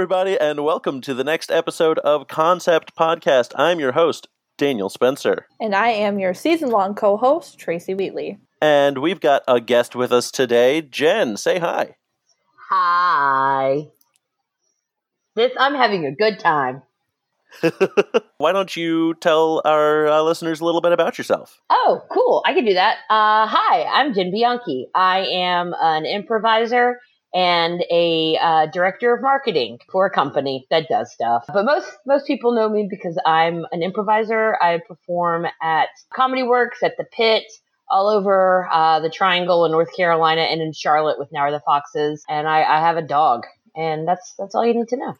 [0.00, 3.52] everybody, and welcome to the next episode of Concept Podcast.
[3.56, 5.44] I'm your host, Daniel Spencer.
[5.60, 8.38] And I am your season long co host, Tracy Wheatley.
[8.62, 10.80] And we've got a guest with us today.
[10.80, 11.96] Jen, say hi.
[12.70, 13.88] Hi.
[15.36, 16.80] This I'm having a good time.
[18.38, 21.60] Why don't you tell our uh, listeners a little bit about yourself?
[21.68, 22.42] Oh, cool.
[22.46, 23.00] I can do that.
[23.10, 24.86] Uh, hi, I'm Jen Bianchi.
[24.94, 27.00] I am an improviser
[27.32, 31.44] and a uh, director of marketing for a company that does stuff.
[31.48, 34.56] But most most people know me because I'm an improviser.
[34.60, 37.44] I perform at Comedy Works, at the Pit,
[37.88, 41.60] all over uh, the Triangle in North Carolina, and in Charlotte with Now Are the
[41.60, 42.24] Foxes.
[42.28, 45.16] And I, I have a dog, and that's that's all you need to know.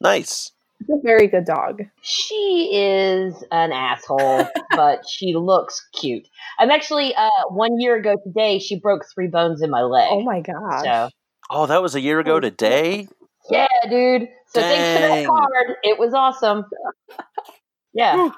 [0.00, 0.52] Nice.
[0.80, 1.82] It's a very good dog.
[2.00, 6.26] She is an asshole, but she looks cute.
[6.58, 8.58] I'm actually uh, one year ago today.
[8.58, 10.08] She broke three bones in my leg.
[10.10, 10.82] Oh my god!
[10.82, 11.10] So
[11.50, 13.08] Oh, that was a year ago oh, today?
[13.50, 14.28] yeah, dude.
[14.46, 15.76] So thanks for that card.
[15.82, 16.64] It was awesome.
[17.92, 18.30] Yeah,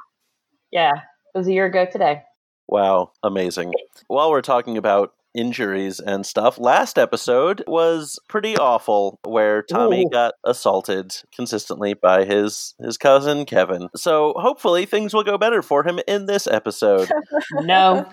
[0.71, 0.93] yeah.
[1.35, 2.23] It was a year ago today.
[2.67, 3.73] Wow, amazing.
[4.09, 10.11] While we're talking about injuries and stuff, last episode was pretty awful where Tommy Ooh.
[10.11, 13.89] got assaulted consistently by his his cousin Kevin.
[13.97, 17.11] So hopefully things will go better for him in this episode.
[17.61, 18.09] No,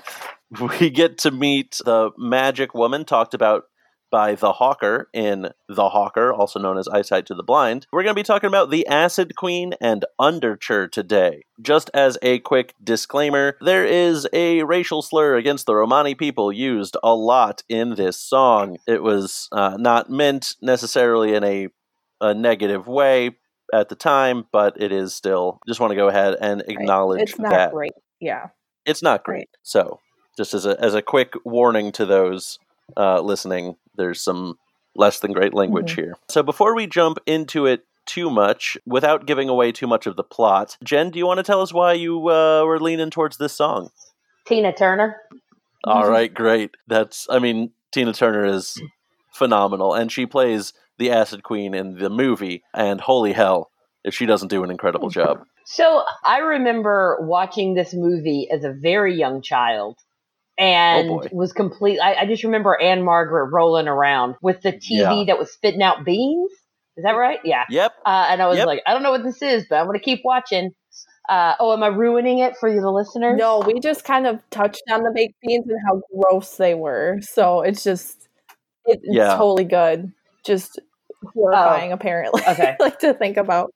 [0.59, 3.63] we get to meet the magic woman talked about
[4.11, 7.87] by the Hawker in The Hawker, also known as Eyesight to the Blind.
[7.91, 11.43] We're going to be talking about the Acid Queen and Underture today.
[11.61, 16.97] Just as a quick disclaimer, there is a racial slur against the Romani people used
[17.01, 18.77] a lot in this song.
[18.85, 21.69] It was uh, not meant necessarily in a,
[22.19, 23.31] a negative way
[23.73, 25.59] at the time, but it is still.
[25.67, 27.93] Just want to go ahead and acknowledge It's not that great.
[28.19, 28.47] Yeah.
[28.85, 29.49] it's not great.
[29.63, 29.99] So,
[30.37, 32.59] just as a as a quick warning to those
[32.97, 34.57] uh, listening, there's some
[34.95, 36.15] less than great language here.
[36.29, 40.23] So, before we jump into it too much, without giving away too much of the
[40.23, 43.53] plot, Jen, do you want to tell us why you uh, were leaning towards this
[43.53, 43.89] song?
[44.45, 45.17] Tina Turner.
[45.83, 46.75] All right, great.
[46.87, 48.81] That's I mean, Tina Turner is
[49.31, 52.63] phenomenal, and she plays the Acid Queen in the movie.
[52.73, 53.71] And holy hell,
[54.03, 55.43] if she doesn't do an incredible job.
[55.65, 59.97] So I remember watching this movie as a very young child.
[60.57, 61.99] And Oh, was complete.
[61.99, 65.23] I, I just remember Ann-Margret rolling around with the TV Yeah.
[65.27, 66.51] that was spitting out beans.
[66.97, 67.39] Is that right?
[67.43, 67.63] Yeah.
[67.69, 67.93] Yep.
[68.05, 68.67] Uh, and I was Yep.
[68.67, 70.71] like, I don't know what this is, but I'm going to keep watching.
[71.29, 73.37] Uh, oh, am I ruining it for you, the listeners?
[73.39, 77.17] No, we just kind of touched on the baked beans and how gross they were.
[77.21, 78.27] So it's just,
[78.85, 79.37] it, it's Yeah.
[79.37, 80.11] totally good.
[80.45, 80.79] Just
[81.33, 82.41] horrifying, apparently.
[82.45, 82.75] Oh, Okay.
[82.79, 83.73] like to think about.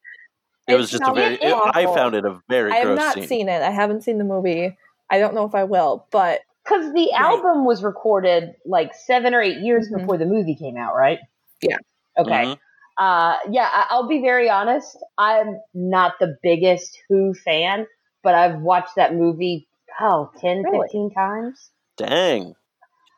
[0.68, 1.36] It was just a very.
[1.36, 3.28] It, I found it a very I have gross not scene.
[3.28, 3.62] seen it.
[3.62, 4.75] I haven't seen the movie.
[5.09, 7.21] I don't know if I will, but Because the Right.
[7.21, 9.99] album was recorded like seven or eight years Mhm.
[9.99, 11.19] before the movie came out, right?
[11.61, 11.77] Yeah.
[12.17, 12.31] Okay.
[12.45, 12.57] Mhm.
[12.97, 14.97] Uh, yeah, I- I'll be very honest.
[15.17, 17.87] I'm not the biggest Who fan,
[18.23, 19.67] but I've watched that movie,
[19.99, 20.79] oh, 10, Really?
[20.87, 21.71] 15 times.
[21.97, 22.55] Dang.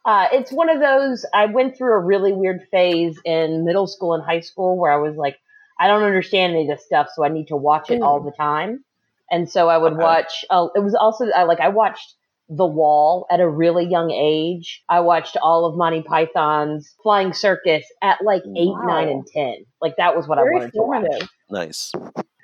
[0.04, 4.14] Uh, it's one of those, I went through a really weird phase in middle school
[4.14, 5.38] and high school where I was like,
[5.80, 8.06] I don't understand any of this stuff, so I need to watch it Mm.
[8.06, 8.84] all the time.
[9.30, 10.02] And so I would Okay.
[10.02, 12.16] watch, uh, it was also, I, like, I watched
[12.50, 14.84] The Wall at a really young age.
[14.90, 18.84] I watched all of Monty Python's Flying Circus at like eight, Wow.
[18.86, 19.66] nine, and 10.
[19.82, 21.30] Like, that was what I very wanted to watch.
[21.50, 21.92] Nice.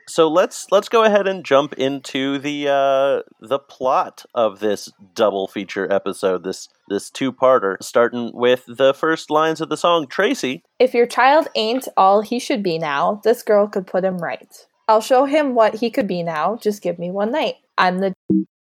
[0.06, 5.48] So let's let's go ahead and jump into the uh, the plot of this double
[5.48, 6.44] feature episode.
[6.44, 10.08] This this two parter, starting with the first lines of the song.
[10.08, 14.18] Tracy, If your child ain't all he should be now, this girl could put him
[14.18, 14.54] right.
[14.90, 16.58] I'll show him what he could be now.
[16.58, 17.56] Just give me one night.
[17.78, 18.13] I'm the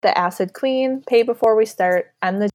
[0.02, 1.02] the acid queen.
[1.06, 2.06] Pay before we start.
[2.22, 2.50] I'm the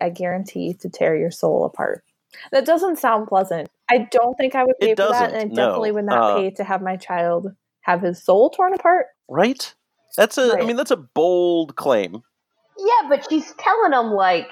[0.00, 2.04] I guarantee to tear your soul apart.
[2.52, 3.68] That doesn't sound pleasant.
[3.90, 5.54] I don't think I would It pay for that, and I no.
[5.54, 9.06] definitely would not Uh, pay to have my child have his soul torn apart.
[9.28, 9.74] right?
[10.16, 10.42] That's a.
[10.42, 10.66] I Right.
[10.66, 12.22] mean, that's a bold claim.
[12.78, 14.48] Yeah, but she's telling them, like,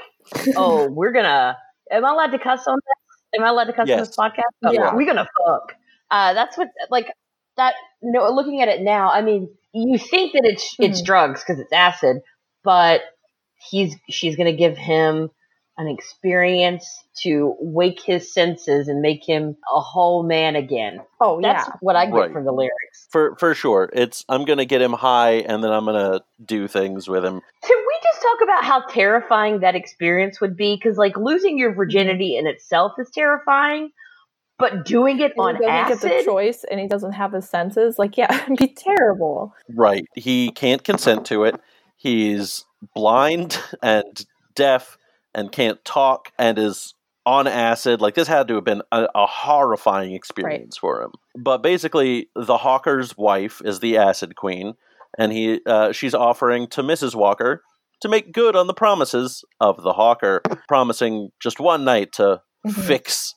[0.57, 1.59] oh, we're gonna,
[1.91, 3.39] am I allowed to cuss on this?
[3.39, 4.41] Am I allowed to cuss on this podcast?
[4.65, 4.95] Oh, Yeah.
[4.95, 5.75] We're gonna fuck.
[6.11, 7.13] Uh, that's what, like,
[7.57, 11.05] that, you know, looking at it now, I mean, you think that it's, it's Mhm.
[11.05, 12.23] drugs because it's acid,
[12.65, 13.03] but
[13.71, 15.31] he's, she's gonna give him
[15.77, 16.87] an experience
[17.23, 21.01] to wake his senses and make him a whole man again.
[21.21, 21.53] Oh yeah.
[21.53, 22.33] That's yeah, what I get Right.
[22.33, 23.09] from the lyrics.
[23.11, 27.09] For for sure, it's I'm gonna get him high, and then I'm gonna do things
[27.09, 27.41] with him.
[27.63, 30.77] Can we just talk about how terrifying that experience would be?
[30.77, 31.79] Because like losing your mm-hmm.
[31.79, 33.91] virginity in itself is terrifying,
[34.59, 36.11] but doing it And on he doesn't acid.
[36.11, 37.99] get the choice, and he doesn't have his senses.
[37.99, 39.53] Like yeah, it'd be terrible.
[39.75, 40.05] Right.
[40.15, 41.61] He can't consent to it.
[42.05, 44.99] He's blind and deaf
[45.35, 46.93] and can't talk and is
[47.25, 48.03] on acid.
[48.03, 51.13] Like this had to have been a, a horrifying experience for him.
[51.35, 54.75] But basically, the Hawker's wife is the acid queen,
[55.17, 57.15] and he uh, she's offering to Mrs.
[57.15, 57.63] Walker
[58.03, 62.85] to make good on the promises of the Hawker, promising just one night to Mhm.
[62.87, 63.35] fix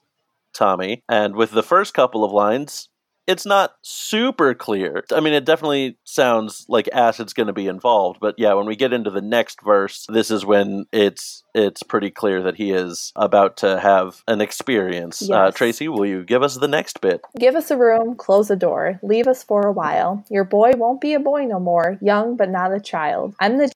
[0.54, 1.04] Tommy.
[1.08, 2.90] And with the first couple of lines,
[3.28, 5.04] it's not super clear.
[5.14, 8.76] I mean, it definitely sounds like acid's going to be involved, but yeah, when we
[8.76, 13.12] get into the next verse, this is when it's it's pretty clear that he is
[13.16, 15.30] about to have an experience.
[15.30, 17.22] Uh, Tracy, will you give us the next bit?
[17.38, 20.24] Give us a room, close the door, leave us for a while.
[20.30, 23.36] Your boy won't be a boy no more, young but not a child.
[23.40, 23.72] I'm the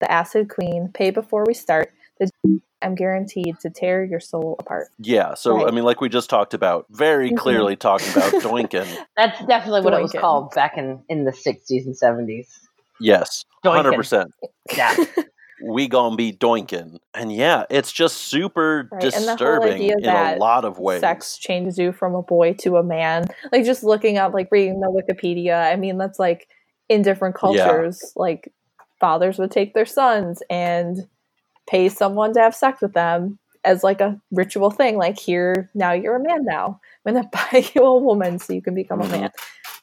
[0.00, 0.90] the acid queen.
[0.92, 1.92] Pay before we start.
[2.18, 2.30] The
[2.84, 4.88] I'm guaranteed to tear your soul apart.
[4.98, 7.36] Yeah, so I mean, like we just talked about, very Mhm.
[7.38, 8.86] clearly talking about Doinkin.
[9.16, 12.46] That's definitely what it was called back in, in the 60s and 70s.
[13.00, 13.74] Yes, Doinkin.
[13.76, 14.30] hundred percent.
[14.76, 14.94] Yeah.
[15.66, 16.98] We gonna be doinking.
[17.14, 21.00] and yeah, it's just super Right, and the disturbing in a lot of ways.
[21.00, 23.24] Sex changes you from a boy to a man.
[23.50, 25.72] Like just looking up, like reading the Wikipedia.
[25.72, 26.48] I mean, that's like
[26.90, 27.64] in different Yeah.
[27.64, 28.12] cultures.
[28.16, 28.52] Like
[29.00, 31.08] fathers would take their sons and
[31.68, 34.96] pay someone to have sex with them as like a ritual thing.
[34.96, 36.44] Like here, now you're a man.
[36.44, 39.30] Now I'm gonna buy you a woman so you can become a man.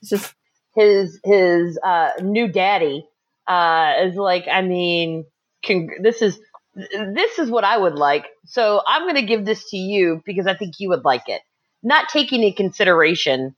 [0.02, 0.34] It's just
[0.76, 3.06] his his uh, new daddy
[3.48, 5.26] uh, is like, I mean,
[5.66, 6.40] con- this is
[6.76, 8.28] this is what I would like.
[8.46, 11.42] So I'm going to give this to you because I think you would like it.
[11.84, 13.56] Not taking into consideration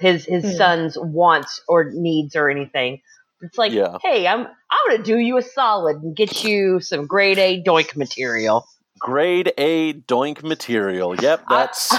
[0.00, 0.56] his his Hmm.
[0.56, 3.00] son's wants or needs or anything.
[3.44, 3.98] It's like, Yeah.
[4.02, 7.62] hey, I'm I'm going to do you a solid and get you some grade A
[7.62, 8.66] doink material.
[8.98, 11.14] Grade A doink material.
[11.20, 11.90] Yep, that's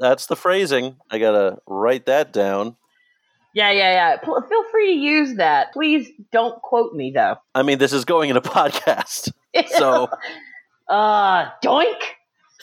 [0.00, 0.96] that's the phrasing.
[1.10, 2.76] I gotta write that down.
[3.54, 4.16] yeah, yeah, yeah.
[4.16, 5.72] P- feel free to use that.
[5.72, 7.36] Please don't quote me though.
[7.54, 9.30] I mean, this is going in a podcast,
[9.68, 10.08] so
[10.88, 12.00] uh, doink.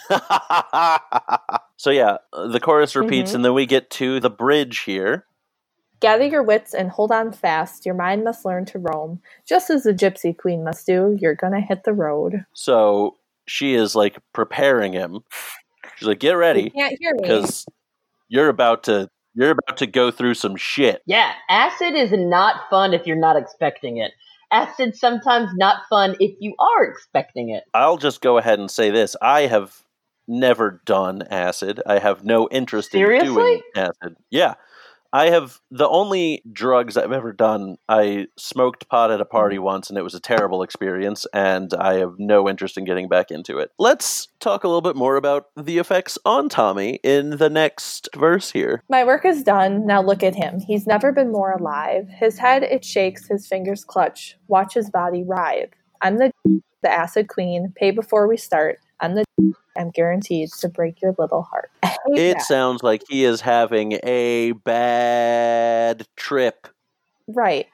[1.78, 3.36] so yeah, the chorus repeats, Mhm.
[3.36, 5.26] and then we get to the bridge here.
[6.02, 7.86] Gather your wits and hold on fast.
[7.86, 11.18] Your mind must learn to roam, just as the gypsy queen must do.
[11.22, 12.46] You're gonna hit the road.
[12.54, 13.16] So
[13.48, 15.20] she is like preparing him.
[15.96, 17.20] She's like, "Get You ready, can't hear me.
[17.22, 17.66] because
[18.28, 22.94] you're about to you're about to go through some shit." Yeah, acid is not fun
[22.94, 24.12] if you're not expecting it.
[24.52, 27.64] Acid sometimes not fun if you are expecting it.
[27.74, 29.84] I'll just go ahead and say this: I have
[30.28, 31.82] never done acid.
[31.86, 34.16] I have no interest in doing acid.
[34.30, 34.56] Yeah.
[35.14, 37.78] I have the only drugs I've ever done.
[37.90, 39.66] I smoked pot at a party Mm-hmm.
[39.66, 43.32] once and it was a terrible experience, and I have no interest in getting back
[43.32, 43.72] into it.
[43.78, 48.52] Let's talk a little bit more about the effects on Tommy in the next verse
[48.52, 48.84] here.
[48.90, 49.86] My work is done.
[49.86, 50.60] Now look at him.
[50.60, 52.08] He's never been more alive.
[52.08, 54.38] His head it shakes, his fingers clutch.
[54.48, 55.72] Watch his body writhe.
[56.02, 56.32] I'm the
[56.84, 57.74] the acid queen.
[57.76, 58.80] Pay before we start.
[59.02, 59.26] I'm the
[59.78, 61.72] I'm guaranteed to break your little heart.
[62.08, 62.42] It that.
[62.42, 66.68] sounds like he is having a bad trip.
[67.28, 67.68] right.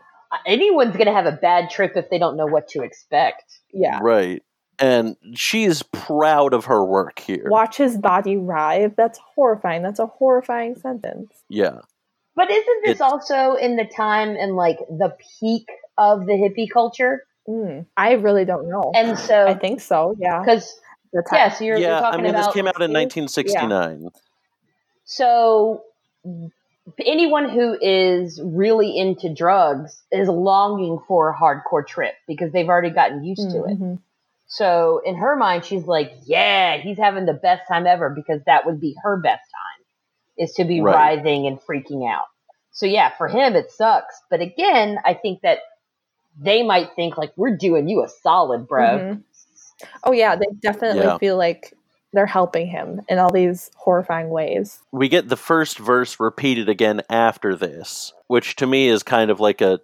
[0.45, 3.59] Anyone's going to have a bad trip if they don't know what to expect.
[3.73, 3.99] Yeah.
[4.01, 4.43] Right.
[4.79, 7.45] And she's proud of her work here.
[7.47, 8.95] Watch his body writhe.
[8.97, 9.83] That's horrifying.
[9.83, 11.31] That's a horrifying sentence.
[11.47, 11.77] Yeah.
[12.35, 16.69] But isn't this It's- also in the time and like the peak of the hippie
[16.69, 17.23] culture?
[17.47, 18.91] Mm, I really don't know.
[18.93, 20.17] And so I think so.
[20.19, 20.41] Yeah.
[20.41, 20.77] because,
[21.13, 21.39] The time.
[21.39, 22.45] yeah, so you're, you're yeah, I mean, about.
[22.45, 24.09] this came out in 1969.
[25.05, 25.83] So
[27.05, 32.89] anyone who is really into drugs is longing for a hardcore trip because they've already
[32.89, 33.79] gotten used to it.
[33.79, 33.99] Mhm.
[34.47, 38.65] So in her mind, she's like, "Yeah, he's having the best time ever because that
[38.65, 39.85] would be her best time,
[40.37, 40.93] is to be Right.
[41.17, 42.25] writhing and freaking out."
[42.71, 45.59] So yeah, for him it sucks, but again, I think that
[46.39, 49.23] they might think like, "We're doing you a solid, bro." Mhm.
[50.03, 51.17] Oh yeah, they definitely Yeah.
[51.17, 51.73] feel like
[52.13, 54.79] they're helping him in all these horrifying ways.
[54.91, 59.39] we get the first verse repeated again after this, which to me is kind of
[59.39, 59.79] like a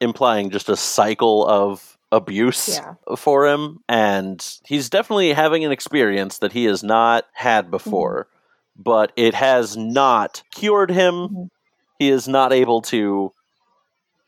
[0.00, 2.94] implying just a cycle of abuse Yeah.
[3.16, 8.26] for him and he's definitely having an experience that he has not had before
[8.76, 11.48] but it has not cured him Mhm.
[11.98, 13.32] he is not able to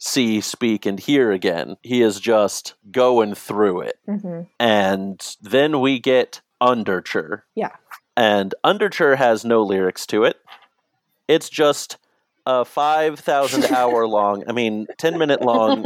[0.05, 5.99] see speak and hear again he is just going through it hmm and then we
[5.99, 7.45] get Underture.
[7.55, 7.73] Yeah.
[8.17, 10.37] And Underture has no lyrics to it.
[11.29, 11.99] It's just
[12.47, 15.85] a 5,000 hour long, I mean, 10 minute long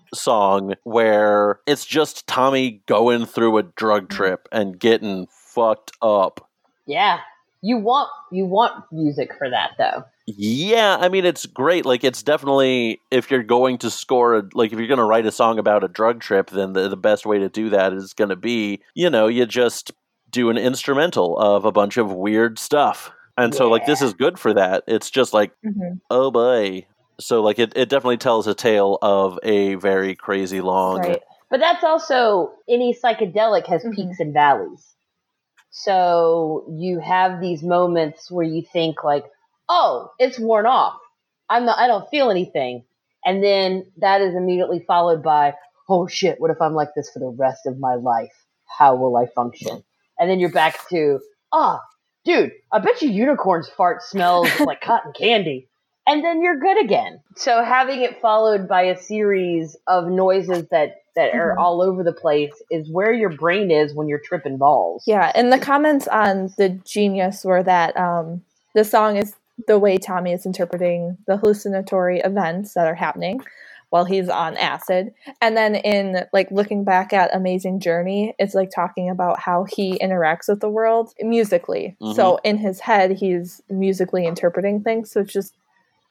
[0.14, 6.48] song where it's just Tommy going through a drug trip and getting fucked up.
[6.86, 7.20] yeah,
[7.62, 10.04] you want you want music for that though.
[10.36, 11.84] Yeah, I mean it's great.
[11.84, 15.26] Like it's definitely if you're going to score a, like if you're going to write
[15.26, 18.12] a song about a drug trip, then the, the best way to do that is
[18.12, 19.92] going to be, you know, you just
[20.30, 23.10] do an instrumental of a bunch of weird stuff.
[23.36, 24.84] And so like this is good for that.
[24.86, 26.86] It's just like hmm oh boy.
[27.18, 31.20] So like it, it definitely tells a tale of a very crazy long Right.
[31.50, 33.94] But that's also any psychedelic has Mhm.
[33.96, 34.94] peaks and valleys.
[35.70, 39.24] So you have these moments where you think like,
[39.70, 40.98] "Oh, it's worn off.
[41.48, 41.78] I'm not.
[41.78, 42.84] I don't feel anything,"
[43.24, 45.54] and then that is immediately followed by,
[45.88, 46.40] "Oh shit!
[46.40, 48.34] What if I'm like this for the rest of my life?
[48.78, 49.82] How will I function?"
[50.18, 51.20] And then you're back to,
[51.52, 51.80] "Ah,
[52.24, 55.68] dude, I bet you unicorns fart smells like cotton candy."
[56.06, 57.20] and then you're good again.
[57.36, 61.60] So having it followed by a series of noises that that are Mhm.
[61.60, 65.04] all over the place is where your brain is when you're tripping balls.
[65.06, 68.42] Yeah, and the comments on the genius were that um,
[68.74, 69.36] the song is
[69.66, 73.40] the way Tommy is interpreting the hallucinatory events that are happening
[73.90, 75.12] while he's on acid.
[75.40, 79.98] And then in like looking back at Amazing Journey, it's like talking about how he
[79.98, 81.96] interacts with the world musically.
[82.00, 82.14] Mm-hmm.
[82.14, 85.10] So in his head, he's musically interpreting things.
[85.10, 85.54] So it's just,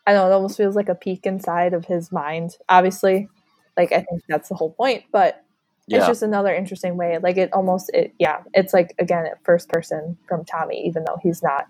[0.05, 2.57] I don't know, it almost feels like a peek inside of his mind.
[2.67, 3.29] Obviously,
[3.77, 5.45] like I think that's the whole point, but
[5.87, 5.99] Yeah.
[5.99, 10.17] it's just another interesting way like it almost it yeah it's like again first person
[10.27, 11.65] from tommy even though he's not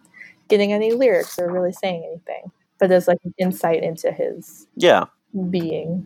[0.50, 5.06] getting any lyrics or really saying anything but there's like an insight into his yeah.
[5.50, 6.06] being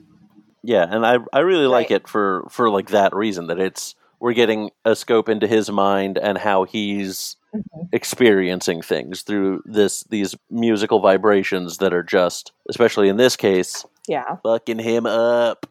[0.63, 2.01] Yeah, and I I really like Right.
[2.01, 6.17] it for for like that reason that it's we're getting a scope into his mind
[6.17, 7.89] and how he's Mhm.
[7.91, 14.38] experiencing things through this these musical vibrations that are just especially in this case yeah
[14.43, 15.65] fucking him up.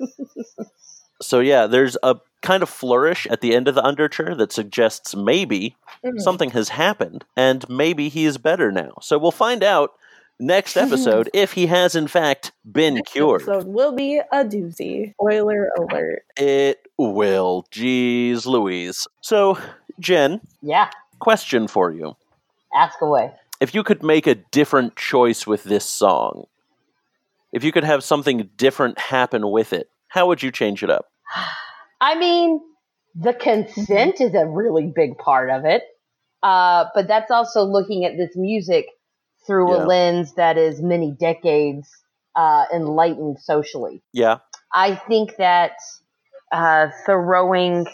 [1.22, 5.14] so yeah, there's a kind of flourish at the end of the underture that suggests
[5.14, 6.20] maybe Mhm.
[6.20, 8.94] something has happened and maybe he is better now.
[9.00, 9.92] So we'll find out
[10.40, 13.42] next episode if he has in fact been cured.
[13.42, 17.64] so will be a doozy spoiler alert It will.
[17.70, 19.06] Jeez Louise.
[19.20, 19.56] So,
[20.00, 22.16] Jen, Yeah, question for you.
[22.74, 23.32] ask away.
[23.60, 26.46] If you could make a different choice with this song,
[27.52, 31.11] if you could have something different happen with it, how would you change it up?
[32.00, 32.60] I mean,
[33.14, 35.82] the consent is a really big part of it.
[36.42, 38.86] Uh, but that's also looking at this music
[39.46, 39.84] through Yeah.
[39.84, 41.88] a lens that is many decades
[42.34, 44.02] uh, enlightened socially.
[44.12, 44.38] Yeah.
[44.72, 45.72] I think that
[46.50, 47.86] uh, throwing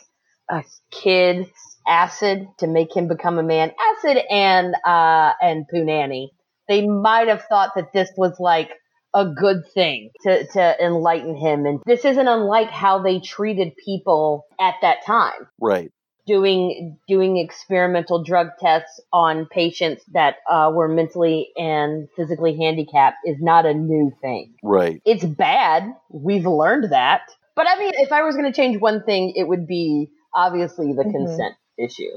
[0.51, 1.47] a kid
[1.87, 6.29] acid to make him become a man, acid and uh, and Punani,
[6.69, 8.71] they might have thought that this was like
[9.19, 11.67] a good thing to, to enlighten him.
[11.67, 15.91] And this isn't unlike how they treated people at that time Right.
[16.27, 23.37] doing doing experimental drug tests on patients that uh, were mentally and physically handicapped is
[23.41, 24.55] not a new thing.
[24.63, 25.01] Right.
[25.05, 25.85] It's bad.
[26.11, 27.23] We've learned that.
[27.57, 30.93] But I mean, if I was going to change one thing, it would be obviously
[30.93, 31.11] the Mhm.
[31.13, 32.13] consent issue.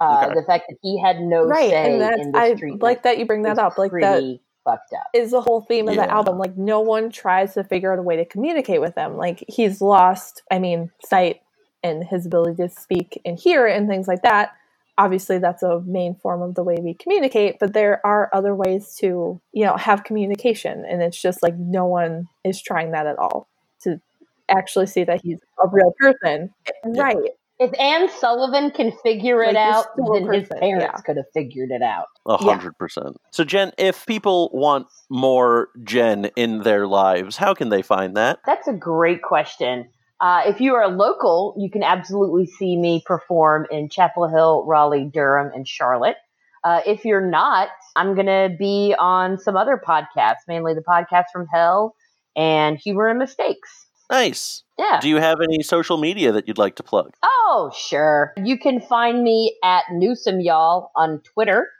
[0.00, 0.34] Uh, Okay.
[0.34, 3.04] The fact that he had no right say and that's in this i treatment like
[3.04, 5.06] that you bring that up like that pretty fucked up.
[5.12, 6.06] is the whole theme of Yeah.
[6.06, 6.38] the album.
[6.38, 9.16] Like no one tries to figure out a way to communicate with him.
[9.16, 11.40] Like he's lost, I mean, sight
[11.82, 14.52] and his ability to speak and hear and things like that.
[14.96, 18.94] Obviously, that's a main form of the way we communicate, but there are other ways
[19.00, 20.84] to, you know, have communication.
[20.88, 23.48] And it's just like no one is trying that at all
[23.82, 24.00] to
[24.48, 26.54] actually see that he's a real person.
[26.84, 27.16] Right.
[27.58, 31.00] If Anne Sullivan can figure it Like, out, then his parents yeah.
[31.06, 32.06] could have figured it out.
[32.26, 33.16] A hundred percent.
[33.30, 38.40] So, Jen, if people want more Jen in their lives, how can they find that?
[38.44, 39.88] That's a great question.
[40.20, 44.64] Uh, if you are a local, you can absolutely see me perform in Chapel Hill,
[44.66, 46.16] Raleigh, Durham, and Charlotte.
[46.64, 51.24] Uh, if you're not, I'm going to be on some other podcasts, mainly the podcast
[51.32, 51.94] from Hell
[52.34, 53.83] and Humor and Mistakes.
[54.14, 54.62] Nice.
[54.78, 55.00] Yeah.
[55.00, 57.14] Do you have any social media that you'd like to plug?
[57.24, 58.32] Oh, sure.
[58.36, 61.68] You can find me at Newsome Y'all on Twitter.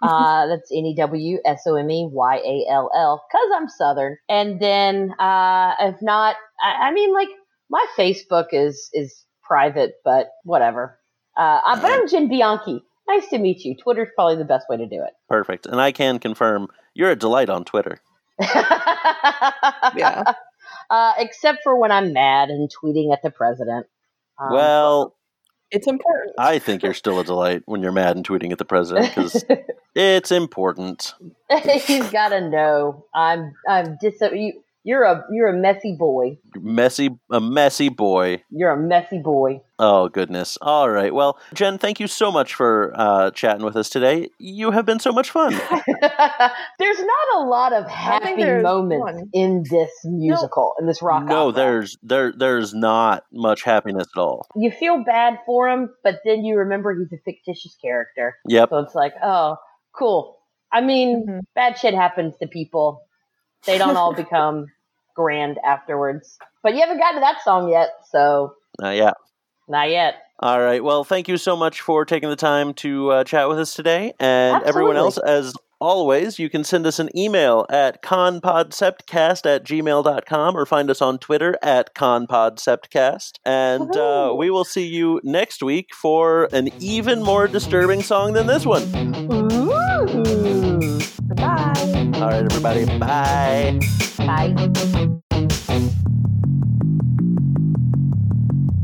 [0.00, 3.68] Uh, that's N E W S O M E Y A L L, because I'm
[3.68, 4.16] Southern.
[4.28, 7.30] And then, uh, if not, I, I mean, like,
[7.68, 11.00] my Facebook is, is private, but whatever.
[11.36, 12.80] Uh, uh, but I'm Jen Bianchi.
[13.08, 13.74] Nice to meet you.
[13.74, 15.14] Twitter's probably the best way to do it.
[15.28, 15.66] Perfect.
[15.66, 17.98] And I can confirm you're a delight on Twitter.
[19.96, 20.34] Yeah.
[20.90, 23.86] Uh, except for when I'm mad and tweeting at the president.
[24.40, 25.16] Um, well,
[25.70, 26.34] It's important.
[26.38, 29.44] I think you're still a delight when you're mad and tweeting at the president because
[29.94, 31.14] it's important.
[31.86, 34.20] He's got to know I'm I'm dis.
[34.20, 36.38] You You're a you're a messy boy.
[36.58, 38.42] Messy, a messy boy.
[38.50, 39.60] You're a messy boy.
[39.78, 40.56] Oh goodness!
[40.62, 41.12] All right.
[41.12, 44.30] Well, Jen, thank you so much for uh, chatting with us today.
[44.38, 45.52] You have been so much fun.
[46.78, 49.28] there's not a lot of happy moments one.
[49.34, 51.52] in this musical, in this rock no, opera.
[51.56, 54.46] there's there there's not much happiness at all.
[54.56, 58.38] You feel bad for him, but then you remember he's a fictitious character.
[58.48, 58.70] Yep.
[58.70, 59.56] So it's like, oh,
[59.94, 60.38] cool.
[60.72, 61.40] I mean, Mhm.
[61.54, 63.02] bad shit happens to people.
[63.66, 64.68] They don't all become
[65.18, 66.38] grand afterwards.
[66.62, 69.12] But you haven't gotten to that song yet, so Uh, yeah.
[69.68, 70.14] not yet.
[70.40, 70.82] All right.
[70.82, 74.12] Well, thank you so much for taking the time to uh, chat with us today.
[74.20, 80.56] And everyone else, as always, you can send us an email at conpodceptcast at gmail.com
[80.56, 83.32] or find us on Twitter at conpodceptcast.
[83.44, 88.46] And uh, we will see you next week for an even more disturbing song than
[88.46, 88.82] this one.
[89.52, 91.00] Ooh.
[91.34, 92.10] Bye.
[92.14, 92.84] All right, everybody.
[92.98, 93.80] Bye.
[94.18, 94.94] Bye.